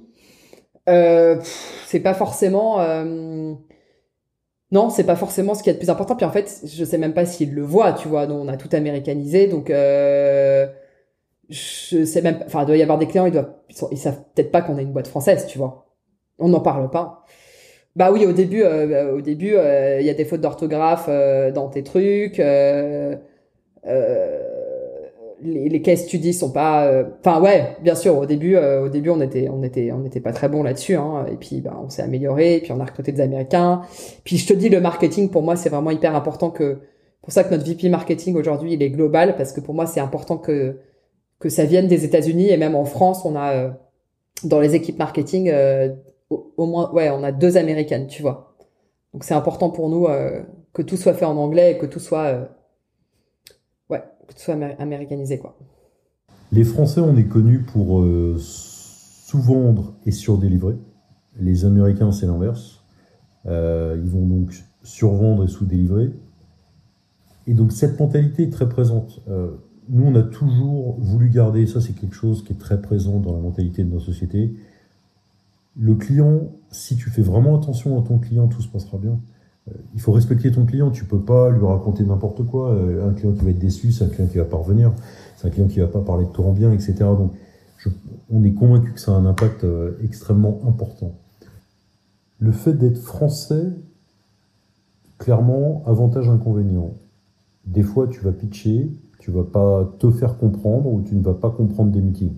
[0.90, 1.38] Euh,
[1.86, 2.78] c'est pas forcément,
[4.72, 6.16] non, c'est pas forcément ce qui est le plus important.
[6.16, 8.26] Puis en fait, je sais même pas s'ils le voient, tu vois.
[8.28, 10.68] Nous, on a tout américanisé, donc euh,
[11.50, 12.40] je sais même.
[12.46, 13.54] Enfin, il doit y avoir des clients, ils doivent,
[13.92, 15.88] ils, savent peut-être pas qu'on a une boîte française, tu vois.
[16.40, 17.26] On n'en parle pas.
[17.96, 21.52] Bah oui, au début, euh, au début, euh, il y a des fautes d'orthographe euh,
[21.52, 22.42] dans tes trucs.
[25.44, 26.86] Les, les case studies sont pas.
[26.88, 28.18] euh, Enfin ouais, bien sûr.
[28.18, 30.96] Au début, euh, au début, on était, on était, on n'était pas très bon là-dessus.
[30.96, 32.56] Hein, et puis, bah, on s'est amélioré.
[32.58, 33.82] Et puis, on a recruté des Américains.
[34.24, 36.80] Puis, je te dis, le marketing pour moi, c'est vraiment hyper important que.
[37.22, 40.00] Pour ça que notre VP marketing aujourd'hui, il est global parce que pour moi, c'est
[40.00, 40.78] important que
[41.40, 43.70] que ça vienne des États-Unis et même en France, on a euh,
[44.44, 45.90] dans les équipes marketing euh,
[46.32, 48.56] au, au moins, ouais, on a deux Américaines, tu vois.
[49.14, 50.42] Donc, c'est important pour nous euh,
[50.74, 52.46] que tout soit fait en anglais et que tout soit euh,
[54.34, 55.58] que soit amé- américanisé, quoi.
[56.52, 60.76] Les Français, on est connus pour euh, sous-vendre et surdélivrer.
[61.40, 62.84] Les Américains, c'est l'inverse.
[63.46, 66.12] Euh, ils vont donc survendre et sous-délivrer.
[67.48, 69.22] Et donc cette mentalité est très présente.
[69.30, 69.52] Euh,
[69.90, 73.34] nous, on a toujours voulu garder, ça c'est quelque chose qui est très présent dans
[73.34, 74.54] la mentalité de nos sociétés.
[75.80, 79.20] Le client, si tu fais vraiment attention à ton client, tout se passera bien.
[79.70, 82.72] Euh, il faut respecter ton client, tu peux pas lui raconter n'importe quoi.
[82.72, 84.92] Euh, un client qui va être déçu, c'est un client qui va pas revenir,
[85.38, 86.96] c'est un client qui va pas parler de toi en bien, etc.
[87.00, 87.34] Donc,
[88.30, 91.16] on est convaincu que ça a un impact euh, extrêmement important.
[92.40, 93.72] Le fait d'être français,
[95.18, 96.94] clairement, avantage inconvénient.
[97.66, 101.36] Des fois, tu vas pitcher, tu vas pas te faire comprendre ou tu ne vas
[101.36, 102.38] pas comprendre des meetings.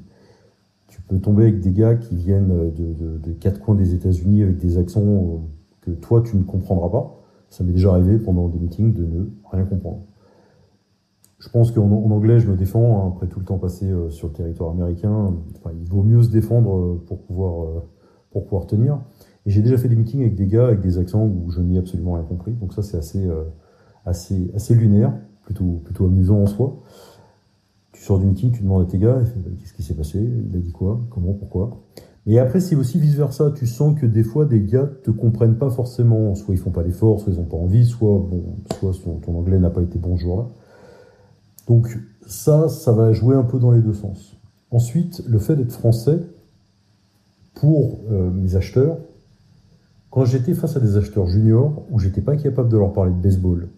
[0.88, 4.58] Tu peux tomber avec des gars qui viennent de, de- quatre coins des États-Unis avec
[4.58, 5.42] des accents
[5.84, 7.20] que toi tu ne comprendras pas.
[7.50, 10.02] Ça m'est déjà arrivé pendant des meetings de ne rien comprendre.
[11.44, 14.10] Je pense qu'en en anglais, je me défends, hein, après tout le temps passé euh,
[14.10, 15.36] sur le territoire américain.
[15.58, 17.84] Enfin, il vaut mieux se défendre euh, pour pouvoir, euh,
[18.32, 19.02] pour pouvoir tenir.
[19.46, 21.78] Et j'ai déjà fait des meetings avec des gars avec des accents où je n'ai
[21.78, 22.54] absolument rien compris.
[22.54, 23.30] Donc ça, c'est assez,
[24.06, 26.80] assez, assez lunaire, plutôt, plutôt amusant en soi.
[27.92, 30.20] Tu sors du meeting, tu demandes à tes gars, bah, qu'est-ce qui s'est passé?
[30.20, 31.02] Il a dit quoi?
[31.10, 31.34] Comment?
[31.34, 31.82] Pourquoi?
[32.26, 33.52] Et après, c'est aussi vice-versa.
[33.52, 36.36] Tu sens que des fois, des gars te comprennent pas forcément.
[36.36, 39.60] Soit ils font pas l'effort, soit ils ont pas envie, soit, bon, soit ton anglais
[39.60, 40.48] n'a pas été bon ce jour-là.
[41.68, 44.38] Donc ça, ça va jouer un peu dans les deux sens.
[44.72, 46.20] Ensuite, le fait d'être français,
[47.54, 48.98] pour euh, mes acheteurs,
[50.10, 53.18] quand j'étais face à des acheteurs juniors, où j'étais pas capable de leur parler de
[53.18, 53.70] baseball,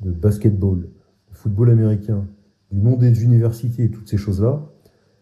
[0.00, 2.26] de basketball, de football américain,
[2.70, 4.62] du nom des universités et toutes ces choses-là,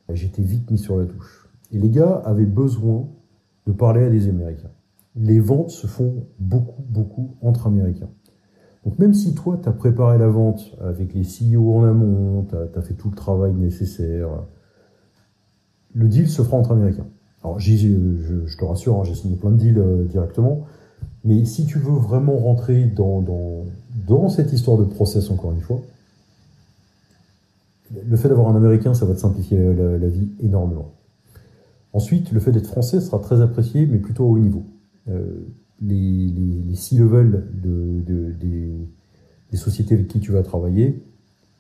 [0.07, 1.40] bah, j'étais vite mis sur la touche.
[1.73, 3.09] Et les gars avaient besoin
[3.67, 4.71] de parler à des Américains.
[5.17, 8.11] Les ventes se font beaucoup, beaucoup entre Américains.
[8.85, 12.79] Donc même si toi, tu as préparé la vente avec les CEO en amont, tu
[12.79, 14.29] as, fait tout le travail nécessaire,
[15.95, 17.07] le deal se fera entre Américains.
[17.43, 20.67] Alors je, te rassure, hein, j'ai signé plein de deals euh, directement,
[21.25, 23.67] mais si tu veux vraiment rentrer dans,
[24.29, 25.81] cette histoire de process, encore une fois,
[28.07, 30.93] le fait d'avoir un Américain, ça va te simplifier la vie énormément.
[31.93, 34.65] Ensuite, le fait d'être français sera très apprécié, mais plutôt au haut niveau.
[35.09, 35.47] Euh,
[35.83, 38.35] les, de, de-
[39.51, 41.03] des, sociétés avec qui tu vas travailler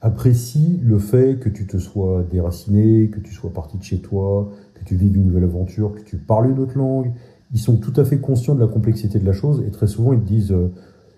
[0.01, 4.51] apprécient le fait que tu te sois déraciné, que tu sois parti de chez toi,
[4.75, 7.12] que tu vives une nouvelle aventure, que tu parles une autre langue.
[7.53, 10.12] Ils sont tout à fait conscients de la complexité de la chose et très souvent
[10.12, 10.73] ils te disent euh,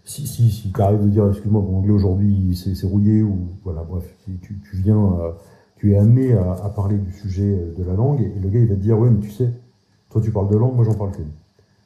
[0.05, 3.83] si, si, si tu arrives à dire excuse-moi mon anglais aujourd'hui c'est rouillé ou voilà
[3.83, 4.97] bref tu, tu viens
[5.83, 8.69] tu es amené à, parler du sujet euh, de la langue et le gars il
[8.69, 9.51] va te dire ouais mais tu sais
[10.11, 11.33] toi tu parles de langue moi j'en parle qu'une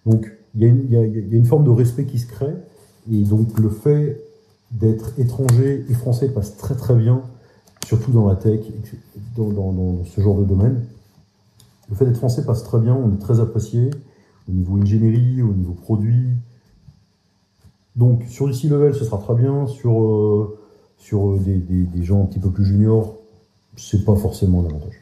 [0.04, 2.52] donc il y, a une- forme de respect qui se crée
[3.10, 4.20] et donc le fait
[4.70, 7.22] d'être étranger et français passe très très bien
[7.86, 8.60] surtout dans la tech
[9.34, 10.82] dans, ce genre de domaine.
[11.88, 13.90] Le fait d'être français passe très bien on est très apprécié
[14.46, 16.28] au niveau ingénierie au niveau produit.
[17.96, 19.66] Donc sur du C-level, ce sera très bien.
[19.66, 20.58] Sur, euh,
[20.98, 23.16] sur euh, des gens un petit peu plus juniors,
[23.76, 24.94] c'est pas forcément un avantage.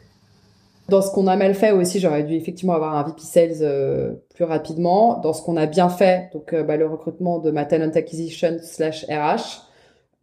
[0.89, 4.13] Dans ce qu'on a mal fait aussi, j'aurais dû effectivement avoir un VP Sales euh,
[4.35, 5.19] plus rapidement.
[5.19, 8.57] Dans ce qu'on a bien fait, donc euh, bah, le recrutement de ma talent acquisition
[8.61, 9.65] slash RH,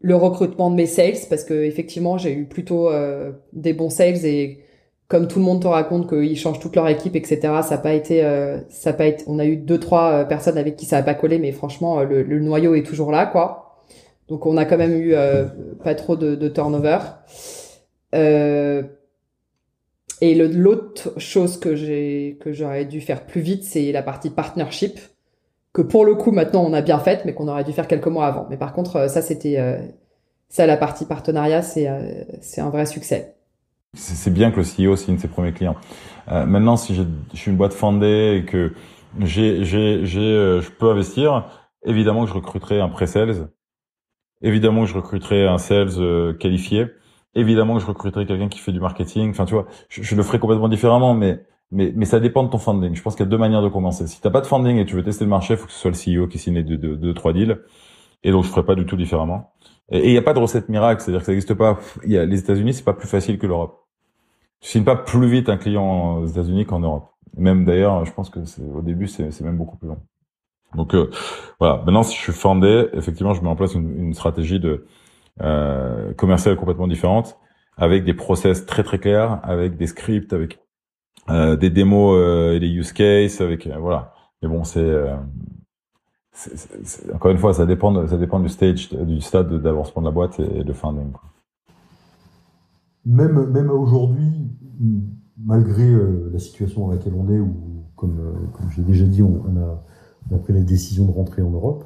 [0.03, 4.25] le recrutement de mes sales, parce que effectivement j'ai eu plutôt euh, des bons sales
[4.27, 4.59] et
[5.09, 7.41] comme tout le monde te raconte qu'ils changent toute leur équipe, etc.
[7.63, 9.25] Ça n'a pas été, euh, ça a pas été.
[9.27, 12.03] On a eu deux trois euh, personnes avec qui ça a pas collé, mais franchement
[12.03, 13.85] le, le noyau est toujours là, quoi.
[14.29, 15.15] Donc on a quand même eu
[15.85, 16.99] pas trop de, de turnover.
[18.15, 18.83] Euh,
[20.21, 24.99] et l'autre chose que j'ai que j'aurais dû faire plus vite, c'est la partie partnership
[25.73, 28.09] que pour le coup maintenant on a bien faite, mais qu'on aurait dû faire quelques
[28.09, 28.47] mois avant.
[28.51, 29.79] Mais par contre, euh, ça c'était euh,
[30.49, 33.37] ça la partie partenariat, c'est euh, c'est un vrai succès.
[33.95, 35.77] C'est bien que le CEO signe ses premiers clients.
[36.29, 38.73] Euh, maintenant, si j'ai- je suis une boîte fondée et que
[39.21, 41.47] j'ai, j'ai, j'ai, je peux investir,
[41.85, 43.49] évidemment que je recruterai un pré-sales,
[44.43, 46.87] évidemment que je recruterai un sales qualifié,
[47.35, 49.31] évidemment que je recruterai quelqu'un qui fait du marketing.
[49.31, 52.51] Enfin, tu vois, je, je, le ferai complètement différemment, mais mais mais ça dépend de
[52.51, 52.95] ton funding.
[52.95, 54.07] Je pense qu'il y a deux manières de commencer.
[54.07, 55.91] Si t'as pas de funding et tu veux tester le marché, faut que ce soit
[55.91, 57.59] le CEO qui signe deux, deux, trois deals.
[58.25, 59.53] Et donc je ferai pas du tout différemment.
[59.91, 61.79] Et il n'y a pas de recette miracle, c'est-à-dire que ça n'existe pas.
[62.07, 63.87] Y a les États-Unis, c'est pas plus facile que l'Europe.
[64.61, 67.11] Tu signes pas plus vite un client aux États-Unis qu'en Europe.
[67.37, 68.41] Même d'ailleurs, je pense que
[68.75, 69.99] au début, c'est même beaucoup plus long.
[70.75, 71.11] Donc euh,
[71.59, 71.79] voilà.
[71.85, 74.87] Maintenant, si je suis fondé, effectivement, je mets en place une, une stratégie de
[75.41, 77.39] euh, commerciale complètement différente,
[77.77, 80.59] avec des process très très clairs, avec des scripts, avec
[81.31, 84.13] euh, des démos euh, et des use cases, avec euh, voilà.
[84.43, 84.91] Mais bon, c'est
[87.15, 90.41] encore une fois, ça dépend, ça dépend du stage, du stade d'avancement de la boîte
[90.41, 91.13] et de funding.
[93.05, 94.51] Même, même aujourd'hui,
[95.39, 95.95] malgré
[96.33, 98.19] la situation dans laquelle on est, où, comme,
[98.71, 99.45] j'ai déjà dit, on,
[100.35, 101.85] a, pris la décision de rentrer en Europe,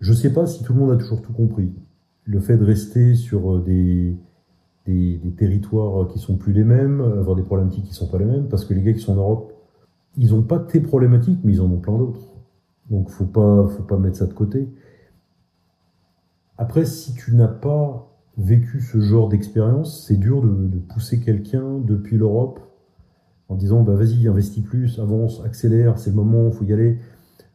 [0.00, 1.72] je ne sais pas si tout le monde a toujours tout compris.
[2.24, 4.16] Le fait de rester sur euh, des,
[5.36, 8.64] territoires qui sont plus les mêmes, avoir des problématiques qui sont pas les mêmes, parce
[8.64, 9.52] que les gars qui sont en Europe,
[10.16, 12.32] ils ont pas tes problématiques, mais ils en ont plein d'autres.
[12.90, 14.68] Donc faut pas, faut pas mettre ça de côté.
[16.56, 22.16] Après, si tu n'as pas vécu ce genre d'expérience, c'est dur de, pousser quelqu'un depuis
[22.16, 22.60] l'Europe
[23.48, 26.98] en disant bah vas-y, investis plus, avance, accélère, c'est le moment, faut y aller.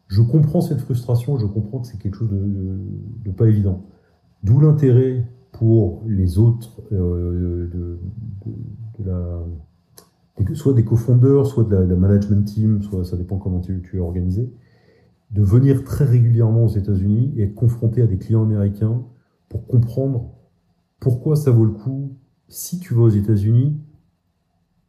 [0.08, 3.84] Je comprends cette frustration, je comprends que c'est quelque chose de, pas évident.
[4.44, 8.00] D'où l'intérêt pour les autres euh, de,
[9.06, 9.40] la
[10.54, 14.00] soit des cofondeurs, soit de la, la, management team, soit ça dépend comment tu, es
[14.00, 14.50] organisé,
[15.32, 19.04] de venir très régulièrement aux États-Unis et être confronté à des clients américains
[19.50, 20.32] pour comprendre
[21.00, 22.16] pourquoi ça vaut le coup,
[22.48, 23.78] si tu vas aux États-Unis,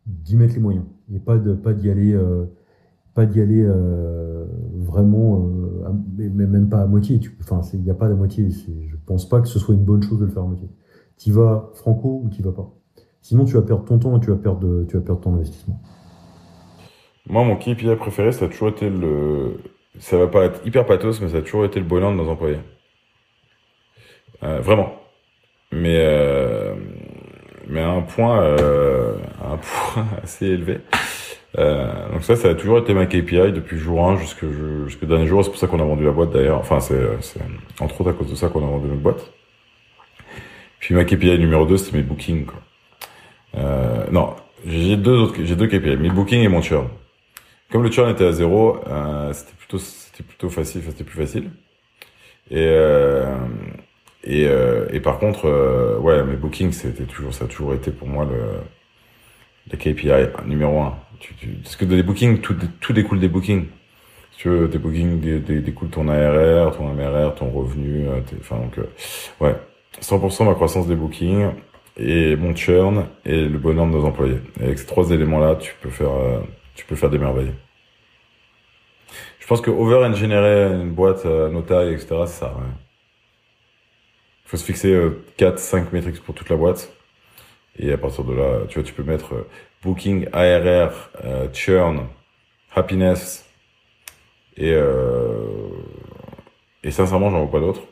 [0.07, 0.85] d'y mettre les moyens
[1.15, 2.47] et pas de pas d'y aller euh,
[3.15, 7.21] pas d'y aller euh, vraiment euh, à, même pas à moitié.
[7.41, 10.03] Enfin il n'y a pas de moitié je pense pas que ce soit une bonne
[10.03, 10.69] chose de le faire à moitié
[11.21, 12.71] tu vas franco ou tu vas pas.
[13.21, 15.81] Sinon tu vas perdre ton temps et tu vas perdre tu vas perdre ton investissement.
[17.29, 19.59] Moi mon KPI préféré ça a toujours été le
[19.99, 22.29] ça va pas être hyper pathos mais ça a toujours été le bonheur de nos
[22.29, 22.61] employés.
[24.43, 24.93] Euh, vraiment.
[25.73, 26.75] Mais euh,
[27.69, 29.57] mais un point euh, un
[29.93, 30.81] point assez élevé.
[31.59, 34.45] Euh, donc ça, ça a toujours été ma KPI depuis jour 1 jusque
[34.87, 35.45] jusque dernier jour.
[35.45, 36.59] C'est pour ça qu'on a vendu la boîte d'ailleurs.
[36.59, 37.01] Enfin, c'est
[37.81, 39.33] entre autres à cause de ça qu'on a vendu notre boîte.
[40.79, 42.47] Puis ma KPI numéro 2, c'était mes bookings.
[42.47, 42.61] Quoi.
[43.57, 44.35] Euh, non,
[44.67, 46.89] j'ai deux autres, j'ai deux KPI, mes bookings et mon churn.
[47.71, 51.51] Comme le churn était à zéro, euh, c'était plutôt c'était plutôt facile, c'était plus facile.
[52.51, 53.37] Et euh,
[54.25, 58.07] et, euh, et par contre, ouais, mes bookings, c'était toujours, ça a toujours été pour
[58.09, 58.61] moi le,
[59.71, 60.99] le KPI numéro un.
[61.19, 63.67] Tu, tu, parce que des bookings, tout, tout découle des bookings.
[64.33, 68.09] Si tu veux, des bookings des, des, découle ton ARR, ton MRR, ton revenu.
[68.09, 68.85] Euh, enfin donc, euh,
[69.41, 69.55] ouais,
[70.01, 71.51] 100% ma croissance des bookings
[71.97, 74.39] et mon churn et le bonheur de nos employés.
[74.61, 76.41] Et avec ces trois éléments-là, tu peux faire, euh,
[76.75, 77.53] tu peux faire des merveilles.
[79.41, 82.55] Je pense que over-engineer une boîte à nos etc., c'est ça.
[82.57, 82.67] Ouais
[84.51, 86.93] faut se fixer euh, 4, 5 métriques pour toute la boîte.
[87.81, 89.49] Et à partir de là, tu vois, tu peux mettre euh,
[89.83, 92.07] booking, ARR, euh, churn,
[92.75, 93.47] happiness.
[94.57, 95.47] Et, euh,
[96.85, 97.83] et sincèrement, j'en vois pas d'autres.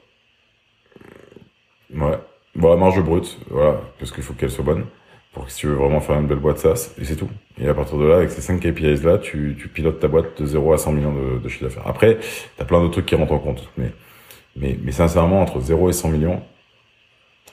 [1.94, 2.18] Ouais.
[2.54, 4.84] Bon, la marge brute, voilà, parce qu'il faut qu'elle soit bonne.
[5.32, 7.28] Pour que si tu veux vraiment faire une belle boîte SaaS, et c'est tout.
[7.58, 10.40] Et à partir de là, avec ces 5 KPIs là, tu, tu pilotes ta boîte
[10.40, 11.86] de 0 à 100 millions de, de chiffre d'affaires.
[11.86, 12.18] Après,
[12.56, 13.70] t'as plein d'autres trucs qui rentrent en compte.
[13.76, 13.92] Mais
[14.58, 16.42] mais, mais sincèrement, entre 0 et 100 millions,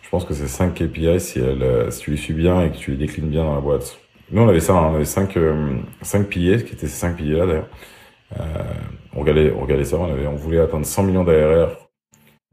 [0.05, 2.91] je pense que c'est 5 KPI euh, si tu les suis bien et que tu
[2.91, 3.99] les déclines bien dans la boîte.
[4.31, 7.17] Nous, on avait ça, hein, on avait 5, euh, 5 piliers, qui étaient ces 5
[7.17, 7.69] piliers-là d'ailleurs.
[8.39, 8.43] Euh,
[9.15, 11.85] on, regardait, on regardait ça, on, voulait atteindre 100 millions d'ARR,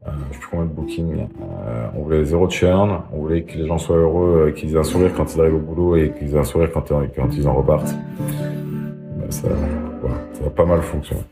[0.07, 3.57] euh, je sais plus combien de bookings, euh, on voulait zéro churn, on voulait que
[3.57, 6.11] les gens soient heureux, euh, qu'ils aient un sourire quand ils arrivent au boulot et
[6.11, 6.89] qu'ils aient un sourire quand,
[7.37, 7.95] ils en repartent.
[9.29, 9.47] Ça
[10.45, 11.23] a pas mal fonctionné.